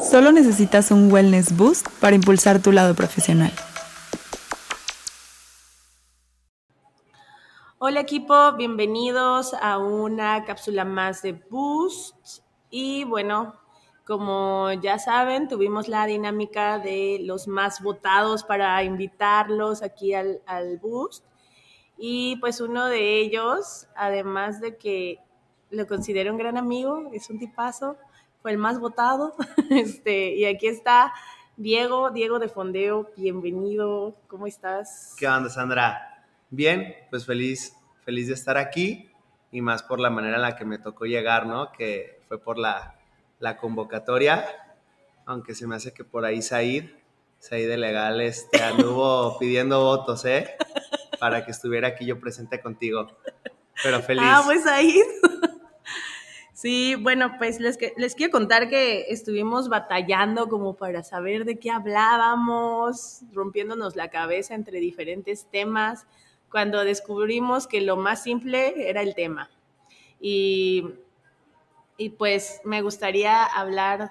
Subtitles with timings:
[0.00, 3.50] Solo necesitas un wellness boost para impulsar tu lado profesional.
[7.78, 12.42] Hola equipo, bienvenidos a una cápsula más de Boost.
[12.70, 13.54] Y bueno,
[14.04, 20.78] como ya saben, tuvimos la dinámica de los más votados para invitarlos aquí al, al
[20.78, 21.24] Boost.
[21.98, 25.18] Y pues uno de ellos, además de que
[25.70, 27.96] lo considero un gran amigo, es un tipazo,
[28.46, 29.34] fue el más votado.
[29.70, 31.12] Este, y aquí está
[31.56, 35.16] Diego, Diego de Fondeo, bienvenido, ¿cómo estás?
[35.18, 36.24] ¿Qué onda, Sandra?
[36.50, 37.74] Bien, pues feliz,
[38.04, 39.10] feliz de estar aquí
[39.50, 41.72] y más por la manera en la que me tocó llegar, ¿no?
[41.72, 42.94] Que fue por la,
[43.40, 44.46] la convocatoria,
[45.24, 46.84] aunque se me hace que por ahí Said,
[47.40, 50.54] Said de Legal, este, anduvo pidiendo votos, ¿eh?
[51.18, 53.08] Para que estuviera aquí yo presente contigo.
[53.82, 54.22] Pero feliz.
[54.24, 55.04] Ah, pues Said.
[56.66, 57.76] Sí, bueno, pues les,
[58.16, 64.80] quiero contar que estuvimos batallando como para saber de qué hablábamos, rompiéndonos la cabeza entre
[64.80, 66.08] diferentes temas,
[66.50, 69.48] cuando descubrimos que lo más simple era el tema.
[70.20, 70.88] Y,
[71.98, 74.10] y pues me gustaría hablar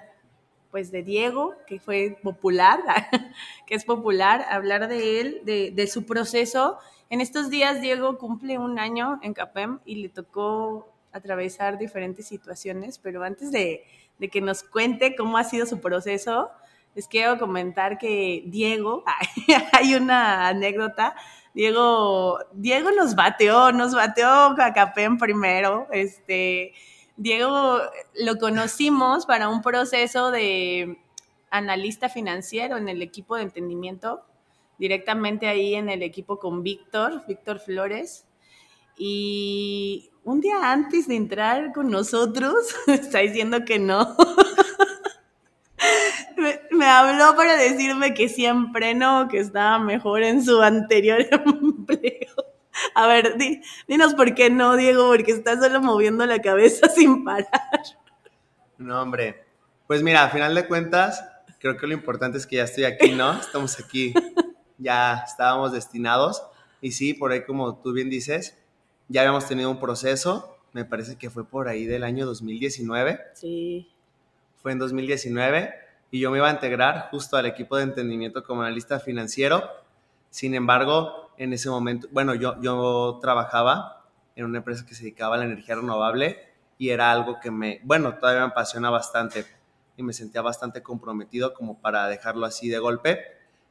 [0.72, 2.80] pues de Diego, que fue popular,
[3.68, 6.78] que es popular, hablar de él, de su proceso.
[7.10, 13.00] En estos días Diego cumple un año en CAPEM y le tocó atravesar diferentes situaciones,
[13.00, 13.86] pero antes de,
[14.32, 16.52] que nos cuente cómo ha sido su proceso,
[16.94, 19.06] les quiero comentar que Diego,
[19.72, 21.16] hay una anécdota,
[21.54, 26.74] Diego, Diego nos bateó, nos bateó a Capem primero, este,
[27.16, 27.80] Diego
[28.16, 30.98] lo conocimos para un proceso de
[31.50, 34.26] analista financiero en el equipo de entendimiento,
[34.78, 38.26] directamente ahí en el equipo con Víctor, Víctor Flores,
[38.98, 42.56] y un día antes de entrar con nosotros,
[42.88, 44.18] está diciendo que no.
[46.38, 52.36] me, me, habló para decirme que siempre no, que estaba mejor en su anterior empleo.
[52.96, 57.24] A ver, di, dinos por qué no, Diego, porque estás solo moviendo la cabeza sin
[57.24, 57.48] parar.
[58.78, 59.46] No, hombre.
[59.88, 61.24] Pues mira, a final de cuentas,
[61.60, 63.40] creo que lo importante es que ya estoy aquí, ¿no?
[63.40, 64.12] Estamos aquí,
[64.80, 66.42] ya estábamos destinados.
[66.82, 68.58] Y sí, por ahí como tú bien dices,
[69.08, 73.20] ya habíamos tenido un proceso, me parece que fue por ahí del año 2019.
[73.34, 73.90] Sí.
[74.58, 75.74] Fue en 2019
[76.12, 79.70] y yo me iba a integrar justo al equipo de entendimiento como analista financiero.
[80.30, 84.06] Sin embargo, en ese momento, bueno, yo, yo trabajaba
[84.36, 86.40] en una empresa que se dedicaba a la energía renovable
[86.78, 89.46] y era algo que me, bueno, todavía me apasiona bastante
[89.98, 93.22] y me sentía bastante comprometido como para dejarlo así de golpe.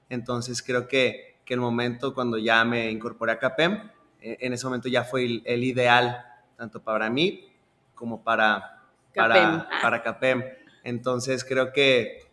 [0.09, 3.91] Entonces creo que, que el momento cuando ya me incorporé a CAPEM,
[4.25, 6.25] en ese momento ya fue el, el ideal,
[6.57, 7.47] tanto para mí
[7.95, 9.59] como para Capem.
[9.61, 10.45] para, para Capem.
[10.83, 12.27] Entonces creo que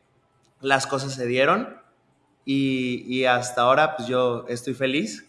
[0.62, 1.78] las cosas se dieron
[2.46, 5.28] y, y, hasta ahora pues yo estoy feliz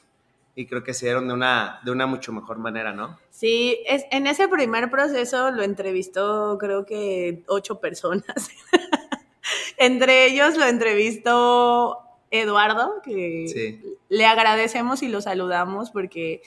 [0.54, 3.18] y creo que se dieron de una, de una mucho mejor manera, ¿no?
[3.30, 8.50] Sí, es, en ese primer proceso lo entrevistó creo que ocho personas.
[9.76, 12.01] Entre ellos lo entrevistó
[12.32, 13.98] Eduardo, que sí.
[14.09, 16.43] le agradecemos y lo saludamos porque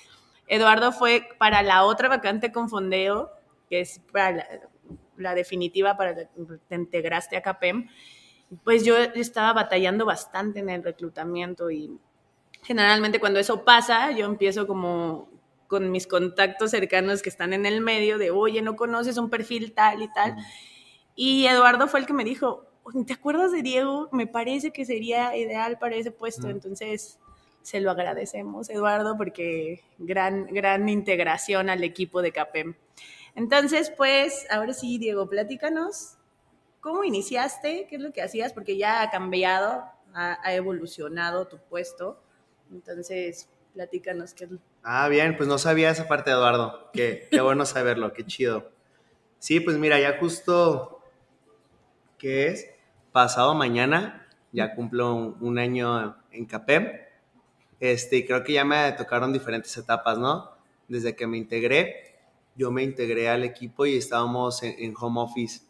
[0.48, 3.32] Eduardo fue para la otra vacante con fondeo,
[3.70, 4.48] que es para la,
[5.16, 6.28] la definitiva para la,
[6.68, 7.88] te integraste a CAPEM,
[8.64, 11.98] pues yo estaba batallando bastante en el reclutamiento y
[12.64, 15.30] generalmente cuando eso pasa, yo empiezo como
[15.68, 19.74] con mis contactos cercanos que están en el medio de, oye, no conoces un perfil
[19.74, 20.34] tal y tal.
[20.34, 20.40] Mm.
[21.16, 22.66] Y Eduardo fue el que me dijo,
[23.06, 24.10] ¿te acuerdas de Diego?
[24.12, 26.48] Me parece que sería ideal para ese puesto.
[26.48, 26.52] Mm.
[26.52, 27.20] Entonces,
[27.62, 32.76] se lo agradecemos, Eduardo, porque gran, gran integración al equipo de CAPEM.
[33.34, 36.18] Entonces, pues, ahora sí, Diego, platícanos,
[36.80, 37.88] ¿cómo iniciaste?
[37.90, 38.54] ¿Qué es lo que hacías?
[38.54, 42.22] Porque ya ha cambiado, ha, ha evolucionado tu puesto.
[42.72, 44.60] Entonces, platícanos qué es lo...
[44.84, 46.92] Ah, bien, pues no sabía esa parte, Eduardo.
[46.94, 48.72] Qué, qué bueno saberlo, qué chido.
[49.40, 51.02] Sí, pues mira, ya justo,
[52.18, 52.75] ¿qué es?
[53.16, 56.92] Pasado mañana, ya cumplo un, año en CAPEM.
[57.80, 60.52] Este, creo que ya me tocaron diferentes etapas, ¿no?
[60.90, 62.18] Desde que me integré,
[62.58, 65.62] yo me integré al equipo y estábamos en, en home office.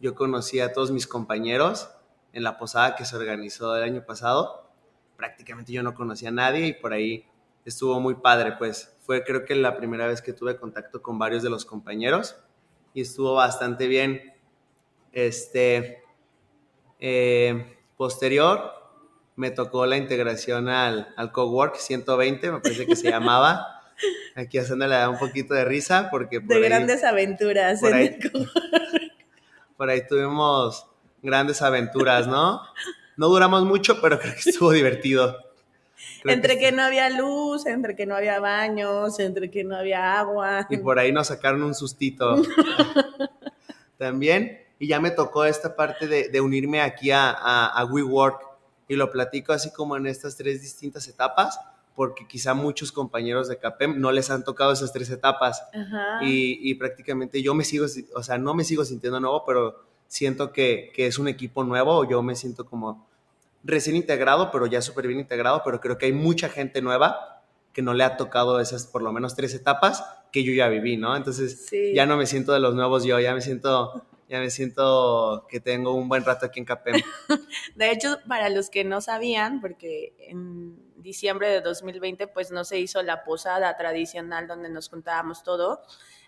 [0.00, 1.90] Yo conocí a todos mis compañeros
[2.32, 4.70] en la posada que se organizó el año pasado.
[5.18, 7.26] Prácticamente yo no conocía a nadie y por ahí
[7.66, 11.42] estuvo muy padre, pues fue creo que la primera vez que tuve contacto con varios
[11.42, 12.36] de los compañeros
[12.94, 14.32] y estuvo bastante bien.
[15.12, 16.05] Este,
[17.00, 18.72] eh, posterior,
[19.36, 23.82] me tocó la integración al, al Cowork 120, me parece que se llamaba.
[24.34, 26.40] Aquí haciéndole un poquito de risa porque...
[26.40, 28.52] de ahí, grandes aventuras por en ahí, el Cowork.
[29.76, 30.86] por ahí tuvimos
[31.22, 32.62] grandes aventuras, ¿no?
[33.16, 35.38] No duramos mucho, pero creo que estuvo divertido.
[36.22, 40.18] Creo entre que, no había luz, entre que no había baños, entre que no había
[40.18, 40.66] agua.
[40.68, 42.42] Y por ahí nos sacaron un sustito.
[43.98, 44.65] También.
[44.78, 48.40] Y ya me tocó esta parte de, unirme aquí a, a, WeWork.
[48.88, 51.58] Y lo platico así como en estas tres distintas etapas,
[51.94, 55.62] porque quizá muchos compañeros de CAPEM no les han tocado esas tres etapas.
[56.20, 60.52] Y, y, prácticamente yo me sigo, o sea, no me sigo sintiendo nuevo, pero siento
[60.52, 62.08] que, que es un equipo nuevo.
[62.08, 63.06] Yo me siento como
[63.64, 67.42] recién integrado, pero ya súper bien integrado, pero creo que hay mucha gente nueva
[67.72, 70.02] que no le ha tocado esas por lo menos tres etapas
[70.32, 71.14] que yo ya viví, ¿no?
[71.14, 75.46] Entonces ya no me siento de los nuevos yo, ya me siento, ya me siento
[75.48, 77.02] que tengo un buen rato aquí en CAPEM.
[77.76, 82.80] De hecho, para los que no sabían, porque en diciembre de 2020 pues no se
[82.80, 85.82] hizo la posada tradicional donde nos juntábamos todo,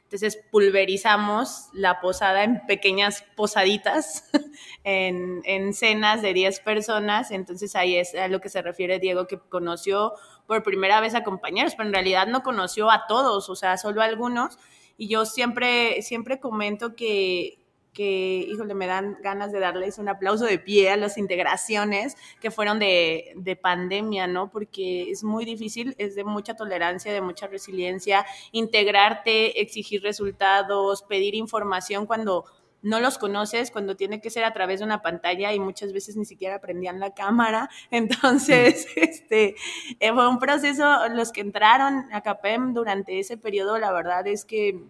[0.09, 4.25] entonces pulverizamos la posada en pequeñas posaditas,
[4.85, 7.31] en, en, cenas de 10 personas.
[7.31, 10.15] Entonces ahí es a lo que se refiere Diego, que conoció
[10.47, 14.01] por primera vez a compañeros, pero en realidad no conoció a todos, o sea, solo
[14.01, 14.59] a algunos.
[14.97, 17.58] Y yo siempre, siempre comento que,
[17.99, 22.53] que, híjole, me dan ganas de darles un aplauso de pie a las integraciones que
[22.53, 24.53] fueron de, de, pandemia, ¿no?
[24.53, 31.35] Porque es muy difícil, es de mucha tolerancia, de mucha resiliencia, integrarte, exigir resultados, pedir
[31.35, 32.45] información cuando
[32.83, 36.17] no los conoces, cuando tiene que ser a través de una pantalla y muchas veces
[36.17, 37.69] ni siquiera prendían la cámara.
[37.91, 39.57] Entonces, este,
[39.99, 44.45] eh, fue un proceso, los que entraron a CAPEM durante ese periodo, la verdad es
[44.45, 44.85] que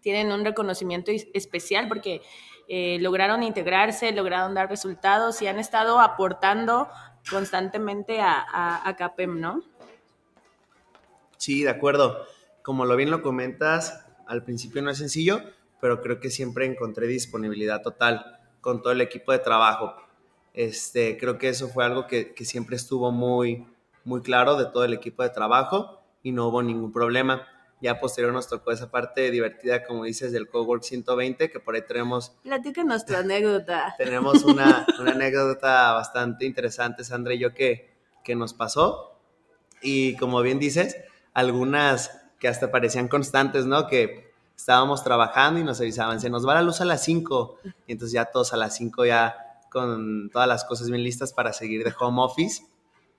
[0.00, 2.22] tienen un reconocimiento especial porque
[2.68, 6.88] eh, lograron integrarse, lograron dar resultados y han estado aportando
[7.30, 9.62] constantemente a, CAPEM, ¿no?
[11.38, 12.26] Sí, de acuerdo.
[12.62, 15.40] Como lo bien lo comentas, al principio no es sencillo,
[15.80, 19.94] pero creo que siempre encontré disponibilidad total con todo el equipo de trabajo.
[20.52, 23.66] Este, creo que eso fue algo que, que siempre estuvo muy,
[24.04, 27.46] muy claro de todo el equipo de trabajo y no hubo ningún problema.
[27.80, 31.82] Ya posterior nos tocó esa parte divertida, como dices, del Cowork 120, que por ahí
[31.86, 32.32] tenemos...
[32.42, 33.94] Platica nuestra anécdota.
[33.98, 37.94] Tenemos una, una, anécdota bastante interesante, Sandra y yo, que,
[38.24, 39.20] que nos pasó.
[39.80, 40.96] Y como bien dices,
[41.34, 42.10] algunas
[42.40, 43.86] que hasta parecían constantes, ¿no?
[43.86, 47.58] Que estábamos trabajando y nos avisaban, se nos va la luz a las 5.
[47.86, 49.36] Y entonces ya todos a las 5 ya
[49.70, 52.62] con todas las cosas bien listas para seguir de home office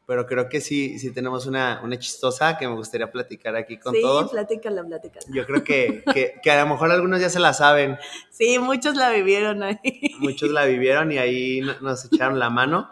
[0.10, 3.94] pero creo que sí, sí tenemos una, una chistosa que me gustaría platicar aquí con
[3.94, 4.32] todos.
[4.32, 5.24] Sí, platícala, platícala.
[5.32, 7.96] Yo creo que, que, que, a lo mejor algunos ya se la saben.
[8.32, 10.16] Sí, muchos la vivieron ahí.
[10.18, 12.90] Muchos la vivieron y ahí nos echaron la mano.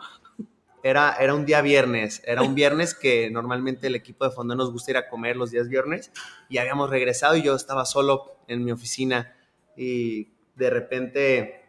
[0.84, 4.72] Era, era un día viernes, era un viernes que normalmente el equipo de fondo nos
[4.72, 6.12] gusta ir a comer los días viernes
[6.50, 9.36] y habíamos regresado y yo estaba solo en mi oficina
[9.76, 11.66] y de repente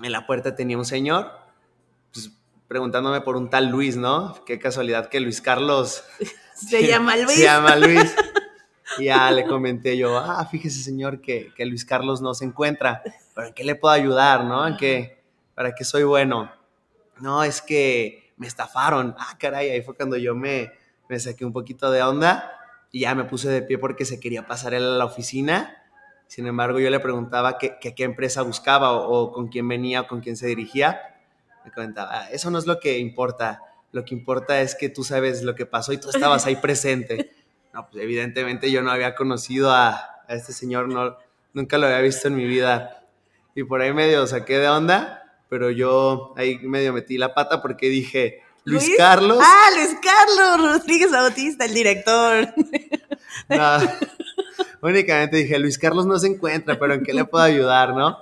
[0.00, 1.32] en la puerta tenía un señor
[2.68, 4.44] preguntándome por un tal Luis, ¿no?
[4.44, 6.04] Qué casualidad que Luis Carlos
[6.54, 7.32] se llama Luis.
[7.32, 8.14] Se llama Luis.
[8.98, 13.02] Y ya le comenté yo, ah, fíjese señor que, que, Luis Carlos no se encuentra,
[13.34, 14.66] pero ¿en qué le puedo ayudar, no?
[14.66, 15.22] ¿En qué?
[15.54, 16.50] ¿Para qué soy bueno?
[17.20, 19.14] No, es que me estafaron.
[19.18, 20.72] Ah, caray, ahí fue cuando yo me,
[21.08, 22.50] me saqué un poquito de onda
[22.90, 25.84] y ya me puse de pie porque se quería pasar él a la oficina.
[26.26, 30.06] Sin embargo, yo le preguntaba qué, qué empresa buscaba o, o, con quién venía o
[30.06, 31.17] con quién se dirigía
[31.72, 33.62] comentaba, ah, eso no es lo que importa,
[33.92, 37.32] lo que importa es que tú sabes lo que pasó y tú estabas ahí presente.
[37.70, 41.18] No, pues evidentemente yo no había conocido a, este señor, no,
[41.52, 43.04] nunca lo había visto en mi vida.
[43.54, 47.90] Y por ahí medio saqué de onda, pero yo ahí medio metí la pata porque
[47.90, 49.38] dije, Luis, Carlos.
[49.40, 52.54] Ah, Luis Carlos Rodríguez Bautista, el director.
[53.48, 53.78] No,
[54.82, 58.18] únicamente dije, Luis Carlos no se encuentra, pero ¿en qué le puedo ayudar, no?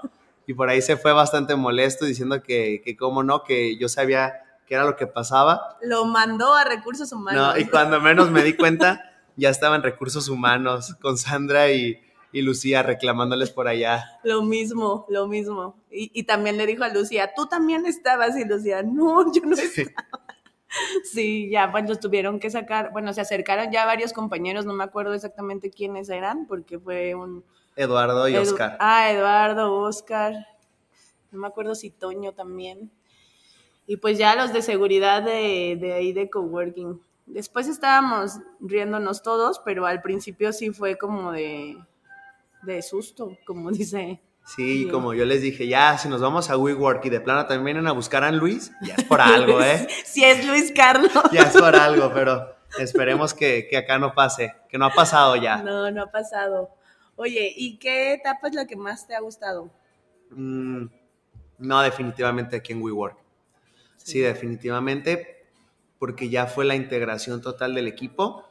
[0.47, 4.35] Y por ahí se fue bastante molesto diciendo que, que cómo no, que yo sabía
[4.67, 5.77] qué era lo que pasaba.
[5.83, 7.55] Lo mandó a recursos humanos.
[7.55, 12.01] No, y cuando menos me di cuenta, ya estaban recursos humanos con Sandra y,
[12.33, 14.05] y Lucía reclamándoles por allá.
[14.23, 15.77] Lo mismo, lo mismo.
[15.91, 19.55] Y, y, también le dijo a Lucía, tú también estabas y Lucía, no, yo no
[19.55, 19.91] estaba.
[21.05, 24.85] Sí, ya, pues los tuvieron que sacar, bueno, se acercaron ya varios compañeros, no me
[24.85, 27.45] acuerdo exactamente quiénes eran, porque fue un,
[27.77, 28.77] Eduardo y Oscar.
[28.81, 30.35] Ah, Eduardo, Oscar.
[31.31, 32.91] No me acuerdo si Toño también.
[33.87, 37.01] Y pues ya los de seguridad de, de ahí de coworking.
[37.27, 41.77] Después estábamos riéndonos todos, pero al principio sí fue como de,
[42.63, 44.21] de susto, como dice.
[44.47, 47.65] Sí, como yo les dije, ya, si nos vamos a WeWork y de plano también
[47.65, 49.89] vienen a buscar a Luis, ya es por algo, ¿eh?
[50.05, 51.13] si es Luis Carlos.
[51.33, 55.35] ya es por algo, pero esperemos que, que acá no pase, que no ha pasado
[55.35, 55.57] ya.
[55.59, 56.71] No, no ha pasado.
[57.17, 59.71] Oye, ¿y qué etapa es la que más te ha gustado?
[60.31, 60.87] Mm,
[61.59, 63.17] No, definitivamente aquí en WeWork.
[63.97, 64.21] Sí.
[64.21, 65.47] definitivamente,
[65.99, 68.45] porque ya fue la integración total del equipo.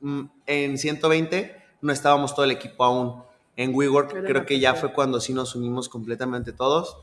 [0.00, 3.22] Mm, en 120 no estábamos todo el equipo aún.
[3.56, 6.98] En WeWork creo que ya fue cuando sí nos unimos completamente todos.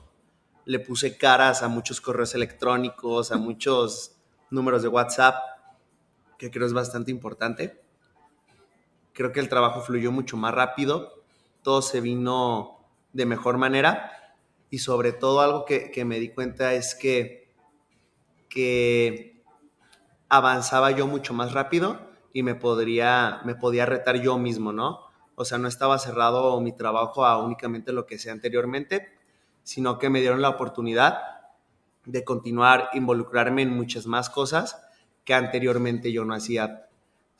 [0.65, 4.15] Le puse caras a muchos correos electrónicos, a muchos
[4.49, 5.35] números de WhatsApp,
[6.37, 7.81] que creo es bastante importante.
[9.13, 11.23] Creo que el trabajo fluyó mucho más rápido,
[11.63, 12.79] todo se vino
[13.13, 14.11] de mejor manera
[14.69, 17.53] y sobre todo algo que, me di cuenta es que,
[18.49, 19.43] que
[20.29, 21.99] avanzaba yo mucho más rápido
[22.33, 25.01] y me, podría, me podía retar yo mismo, ¿no?
[25.35, 29.09] O sea, no estaba cerrado mi trabajo a únicamente lo que sea anteriormente,
[29.63, 31.19] sino que me dieron la oportunidad
[32.05, 34.81] de continuar involucrarme en muchas más cosas
[35.23, 36.87] que anteriormente yo no hacía.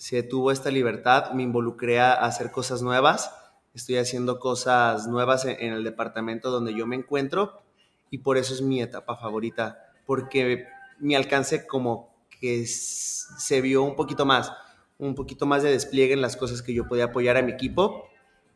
[0.02, 3.36] Se tuvo esta libertad, me involucré a hacer cosas nuevas.
[3.76, 7.62] Estoy haciendo cosas nuevas en, el departamento donde yo me encuentro
[8.10, 10.66] y por eso es mi etapa favorita, porque
[11.00, 14.52] mi alcance como que se vio un poquito más,
[14.98, 18.10] un poquito más de despliegue en las cosas que yo podía apoyar a mi equipo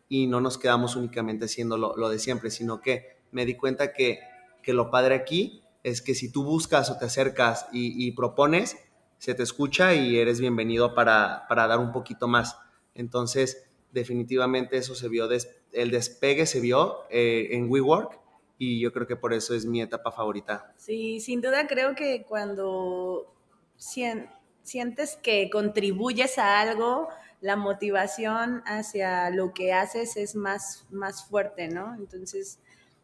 [0.09, 4.17] y no nos quedamos únicamente haciendo lo, de siempre, sino que me di cuenta que,
[4.63, 8.77] que, lo padre aquí es que si tú buscas o te acercas y, propones,
[9.25, 12.59] se te escucha y eres bienvenido para, para dar un poquito más.
[12.93, 15.27] Entonces, definitivamente eso se vio,
[15.71, 18.19] el despegue se vio eh, en WeWork
[18.59, 20.75] y yo creo que por eso es mi etapa favorita.
[20.77, 23.33] Sí, sin duda creo que cuando
[23.77, 27.09] sientes que contribuyes a algo,
[27.41, 31.95] la motivación hacia lo que haces es más, más fuerte, ¿no?
[31.95, 32.59] Entonces,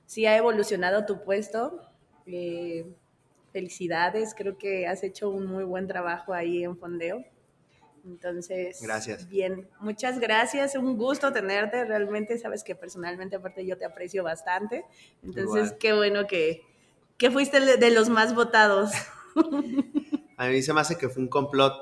[0.05, 1.81] sí ha evolucionado tu puesto.
[2.27, 2.85] Eh,
[3.51, 7.23] felicidades, creo que has hecho un muy buen trabajo ahí en Fondeo.
[8.05, 9.29] Entonces, gracias.
[9.29, 14.85] Bien, muchas gracias, un gusto tenerte, realmente sabes que personalmente aparte yo te aprecio bastante,
[15.21, 16.61] entonces qué bueno que,
[17.17, 18.91] que fuiste de los más votados.
[20.37, 21.75] A mí se me hace que fue un complot,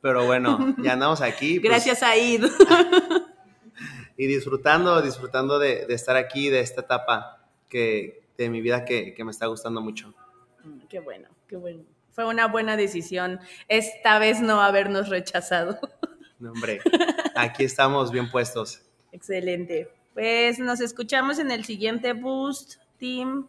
[0.00, 1.58] pero bueno, ya andamos aquí.
[1.58, 2.44] Pues gracias, Aid.
[4.16, 9.24] y disfrutando, disfrutando de, estar aquí, de esta etapa que, de mi vida que, que
[9.24, 10.14] me está gustando mucho.
[10.88, 15.78] Qué bueno, qué bueno fue una buena decisión esta vez no habernos rechazado.
[16.40, 16.80] No, hombre,
[17.36, 18.82] aquí estamos bien puestos.
[19.12, 19.88] Excelente.
[20.12, 23.46] Pues nos escuchamos en el siguiente Boost Team.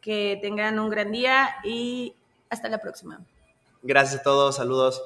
[0.00, 2.14] Que tengan un gran día y
[2.48, 3.20] hasta la próxima.
[3.82, 5.02] Gracias a todos, saludos.